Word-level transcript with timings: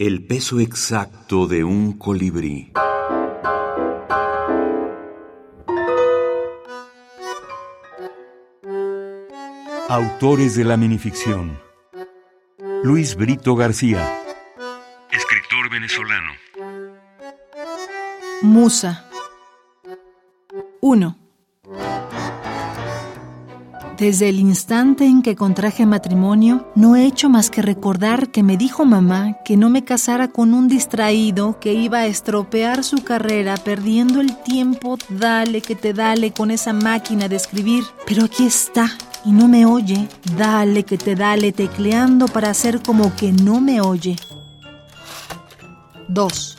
El 0.00 0.26
peso 0.26 0.60
exacto 0.60 1.46
de 1.46 1.62
un 1.62 1.98
colibrí. 1.98 2.72
Autores 9.90 10.56
de 10.56 10.64
la 10.64 10.78
minificción. 10.78 11.60
Luis 12.82 13.14
Brito 13.14 13.54
García. 13.56 14.24
Escritor 15.12 15.70
venezolano. 15.70 16.32
Musa. 18.40 19.06
1. 20.80 21.16
Desde 24.00 24.30
el 24.30 24.40
instante 24.40 25.04
en 25.04 25.20
que 25.20 25.36
contraje 25.36 25.84
matrimonio, 25.84 26.66
no 26.74 26.96
he 26.96 27.04
hecho 27.04 27.28
más 27.28 27.50
que 27.50 27.60
recordar 27.60 28.30
que 28.30 28.42
me 28.42 28.56
dijo 28.56 28.86
mamá 28.86 29.36
que 29.44 29.58
no 29.58 29.68
me 29.68 29.84
casara 29.84 30.28
con 30.28 30.54
un 30.54 30.68
distraído 30.68 31.60
que 31.60 31.74
iba 31.74 31.98
a 31.98 32.06
estropear 32.06 32.82
su 32.82 33.04
carrera 33.04 33.58
perdiendo 33.58 34.22
el 34.22 34.34
tiempo, 34.38 34.96
dale 35.10 35.60
que 35.60 35.74
te 35.74 35.92
dale 35.92 36.32
con 36.32 36.50
esa 36.50 36.72
máquina 36.72 37.28
de 37.28 37.36
escribir. 37.36 37.84
Pero 38.06 38.24
aquí 38.24 38.46
está 38.46 38.90
y 39.26 39.32
no 39.32 39.48
me 39.48 39.66
oye, 39.66 40.08
dale 40.34 40.84
que 40.84 40.96
te 40.96 41.14
dale 41.14 41.52
tecleando 41.52 42.24
para 42.26 42.48
hacer 42.48 42.80
como 42.80 43.14
que 43.16 43.32
no 43.32 43.60
me 43.60 43.82
oye. 43.82 44.16
2. 46.08 46.58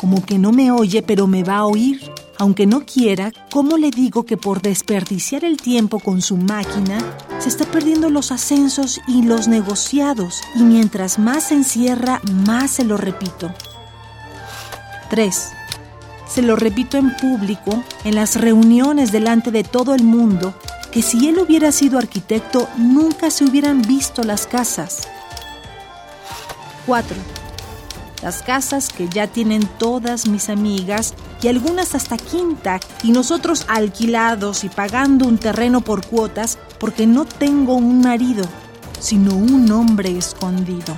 Como 0.00 0.26
que 0.26 0.40
no 0.40 0.50
me 0.50 0.72
oye 0.72 1.02
pero 1.02 1.28
me 1.28 1.44
va 1.44 1.58
a 1.58 1.66
oír 1.66 2.17
aunque 2.38 2.66
no 2.66 2.86
quiera, 2.86 3.32
¿cómo 3.50 3.76
le 3.76 3.90
digo 3.90 4.24
que 4.24 4.36
por 4.36 4.62
desperdiciar 4.62 5.44
el 5.44 5.56
tiempo 5.56 5.98
con 5.98 6.22
su 6.22 6.36
máquina, 6.36 6.98
se 7.38 7.48
está 7.48 7.64
perdiendo 7.64 8.10
los 8.10 8.30
ascensos 8.32 9.00
y 9.08 9.22
los 9.22 9.48
negociados? 9.48 10.40
Y 10.54 10.62
mientras 10.62 11.18
más 11.18 11.48
se 11.48 11.54
encierra, 11.54 12.20
más 12.44 12.70
se 12.70 12.84
lo 12.84 12.96
repito. 12.96 13.52
3. 15.10 15.50
Se 16.28 16.42
lo 16.42 16.56
repito 16.56 16.96
en 16.96 17.14
público, 17.16 17.82
en 18.04 18.14
las 18.14 18.36
reuniones 18.36 19.12
delante 19.12 19.50
de 19.50 19.64
todo 19.64 19.94
el 19.94 20.04
mundo, 20.04 20.54
que 20.92 21.02
si 21.02 21.28
él 21.28 21.38
hubiera 21.38 21.72
sido 21.72 21.98
arquitecto, 21.98 22.68
nunca 22.76 23.30
se 23.30 23.44
hubieran 23.44 23.82
visto 23.82 24.22
las 24.22 24.46
casas. 24.46 25.08
4 26.86 27.16
las 28.22 28.42
casas 28.42 28.88
que 28.88 29.08
ya 29.08 29.26
tienen 29.26 29.66
todas 29.78 30.26
mis 30.26 30.48
amigas 30.48 31.14
y 31.42 31.48
algunas 31.48 31.94
hasta 31.94 32.16
quinta, 32.16 32.80
y 33.02 33.12
nosotros 33.12 33.64
alquilados 33.68 34.64
y 34.64 34.68
pagando 34.68 35.26
un 35.26 35.38
terreno 35.38 35.80
por 35.80 36.06
cuotas 36.06 36.58
porque 36.80 37.06
no 37.06 37.24
tengo 37.24 37.74
un 37.74 38.00
marido, 38.00 38.44
sino 39.00 39.34
un 39.34 39.70
hombre 39.70 40.16
escondido. 40.16 40.96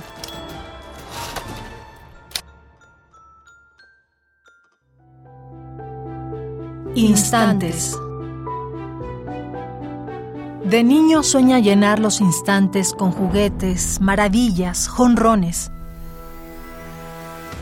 Instantes. 6.95 7.97
De 10.65 10.83
niño 10.83 11.23
sueña 11.23 11.59
llenar 11.59 11.99
los 11.99 12.21
instantes 12.21 12.93
con 12.93 13.11
juguetes, 13.11 13.99
maravillas, 14.01 14.87
jonrones 14.87 15.71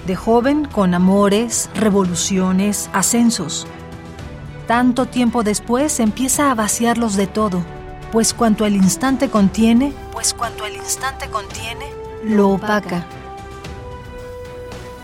de 0.05 0.16
joven 0.16 0.66
con 0.66 0.94
amores, 0.94 1.69
revoluciones, 1.75 2.89
ascensos. 2.94 3.67
Tanto 4.67 5.05
tiempo 5.05 5.44
después 5.44 6.00
empieza 6.00 6.52
a 6.52 6.55
vaciarlos 6.55 7.16
de 7.16 7.28
todo, 7.28 7.64
pues 8.11 8.33
cuanto 8.33 8.66
el 8.66 8.75
instante 8.75 9.30
contiene, 9.30 9.94
pues 10.11 10.33
cuanto 10.33 10.66
el 10.66 10.75
instante 10.75 11.30
contiene, 11.30 11.86
lo 12.23 12.50
opaca. 12.50 13.05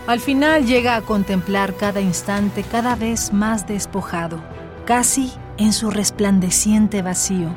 Al 0.06 0.20
final 0.20 0.66
llega 0.66 0.94
a 0.94 1.02
contemplar 1.02 1.74
cada 1.74 2.00
instante 2.00 2.62
cada 2.62 2.94
vez 2.94 3.32
más 3.32 3.66
despojado, 3.66 4.40
casi 4.84 5.32
en 5.56 5.72
su 5.72 5.90
resplandeciente 5.90 7.02
vacío. 7.02 7.48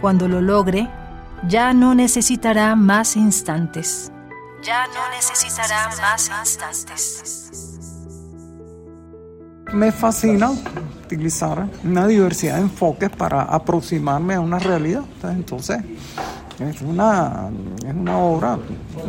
Cuando 0.00 0.28
lo 0.28 0.40
logre, 0.40 0.88
ya 1.46 1.74
no 1.74 1.94
necesitará 1.94 2.74
más 2.74 3.16
instantes 3.16 4.12
ya 4.62 4.86
no 4.86 5.10
necesitará 5.10 5.90
más 6.00 6.30
instantes. 6.40 7.50
Me 9.72 9.90
fascina 9.90 10.50
utilizar 11.04 11.66
una 11.84 12.06
diversidad 12.06 12.56
de 12.56 12.62
enfoques 12.62 13.10
para 13.10 13.42
aproximarme 13.42 14.34
a 14.34 14.40
una 14.40 14.58
realidad. 14.58 15.02
Entonces, 15.24 15.78
es 16.60 16.82
una, 16.82 17.50
es 17.84 17.94
una 17.94 18.18
obra 18.18 18.58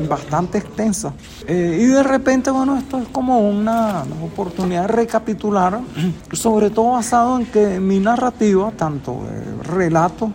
bastante 0.09 0.57
extensa. 0.57 1.13
Eh, 1.47 1.79
y 1.81 1.85
de 1.85 2.01
repente, 2.01 2.49
bueno, 2.49 2.77
esto 2.77 2.97
es 2.99 3.07
como 3.09 3.47
una 3.47 4.03
oportunidad 4.23 4.83
de 4.83 4.87
recapitular, 4.87 5.81
sobre 6.31 6.69
todo 6.69 6.91
basado 6.91 7.39
en 7.39 7.45
que 7.45 7.79
mi 7.79 7.99
narrativa, 7.99 8.71
tanto 8.71 9.21
relatos 9.63 10.31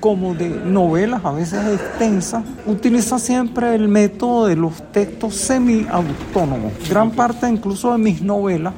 como 0.00 0.34
de 0.34 0.48
novelas, 0.48 1.24
a 1.24 1.32
veces 1.32 1.60
extensas, 1.80 2.44
utiliza 2.66 3.18
siempre 3.18 3.74
el 3.74 3.88
método 3.88 4.46
de 4.46 4.56
los 4.56 4.92
textos 4.92 5.34
semi-autónomos. 5.34 6.72
Gran 6.88 7.10
parte 7.10 7.48
incluso 7.48 7.92
de 7.92 7.98
mis 7.98 8.22
novelas, 8.22 8.74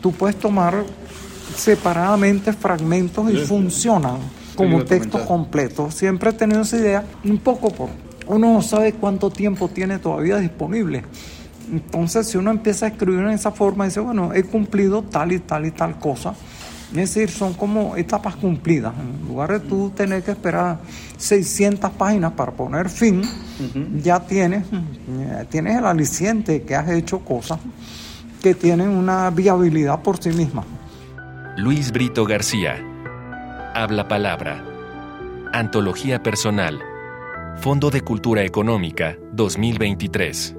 tú 0.00 0.12
puedes 0.12 0.36
tomar 0.36 0.84
separadamente 1.56 2.52
fragmentos 2.52 3.30
y 3.32 3.36
funcionan 3.38 4.18
como 4.54 4.84
textos 4.84 5.22
completos. 5.22 5.94
Siempre 5.94 6.30
he 6.30 6.32
tenido 6.32 6.62
esa 6.62 6.76
idea, 6.76 7.04
un 7.24 7.38
poco 7.38 7.70
por... 7.70 7.88
Uno 8.26 8.52
no 8.52 8.62
sabe 8.62 8.92
cuánto 8.92 9.30
tiempo 9.30 9.68
tiene 9.68 9.98
todavía 9.98 10.36
disponible. 10.36 11.02
Entonces, 11.72 12.28
si 12.28 12.38
uno 12.38 12.50
empieza 12.50 12.86
a 12.86 12.88
escribir 12.90 13.20
en 13.20 13.30
esa 13.30 13.50
forma, 13.50 13.86
dice, 13.86 14.00
bueno, 14.00 14.32
he 14.34 14.42
cumplido 14.44 15.02
tal 15.02 15.32
y 15.32 15.38
tal 15.38 15.66
y 15.66 15.70
tal 15.70 15.98
cosa 15.98 16.34
es 16.90 17.14
decir, 17.14 17.30
son 17.30 17.54
como 17.54 17.96
etapas 17.96 18.36
cumplidas. 18.36 18.94
En 18.98 19.28
lugar 19.28 19.52
de 19.52 19.60
tú 19.60 19.90
tener 19.90 20.22
que 20.22 20.30
esperar 20.30 20.78
600 21.16 21.90
páginas 21.92 22.32
para 22.32 22.52
poner 22.52 22.88
fin, 22.88 23.22
ya 24.02 24.20
tienes, 24.20 24.64
eh, 24.72 25.44
tienes 25.50 25.76
el 25.76 25.84
aliciente 25.84 26.62
que 26.62 26.74
has 26.74 26.88
hecho 26.90 27.20
cosas 27.20 27.58
que 28.42 28.54
tienen 28.54 28.88
una 28.88 29.30
viabilidad 29.30 30.00
por 30.00 30.22
sí 30.22 30.30
mismas. 30.30 30.64
Luis 31.56 31.92
Brito 31.92 32.24
García. 32.24 32.76
Habla 33.74 34.08
palabra. 34.08 34.64
Antología 35.52 36.22
personal. 36.22 36.78
Fondo 37.60 37.90
de 37.90 38.00
Cultura 38.00 38.44
Económica 38.44 39.16
2023. 39.32 40.57